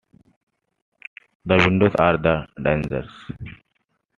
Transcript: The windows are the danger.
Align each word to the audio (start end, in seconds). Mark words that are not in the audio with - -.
The 1.45 1.57
windows 1.57 1.93
are 1.99 2.17
the 2.17 2.47
danger. 2.59 3.07